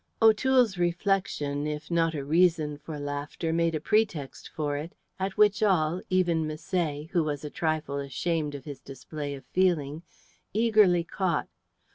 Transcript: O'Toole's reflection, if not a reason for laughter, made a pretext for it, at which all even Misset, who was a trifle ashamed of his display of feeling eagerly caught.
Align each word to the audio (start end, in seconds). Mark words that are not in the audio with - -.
O'Toole's 0.19 0.79
reflection, 0.79 1.67
if 1.67 1.91
not 1.91 2.15
a 2.15 2.25
reason 2.25 2.75
for 2.75 2.97
laughter, 2.99 3.53
made 3.53 3.75
a 3.75 3.79
pretext 3.79 4.49
for 4.49 4.75
it, 4.75 4.95
at 5.19 5.37
which 5.37 5.61
all 5.61 6.01
even 6.09 6.45
Misset, 6.47 7.11
who 7.11 7.23
was 7.23 7.45
a 7.45 7.51
trifle 7.51 7.97
ashamed 7.99 8.55
of 8.55 8.65
his 8.65 8.79
display 8.81 9.35
of 9.35 9.45
feeling 9.45 10.01
eagerly 10.53 11.03
caught. 11.03 11.49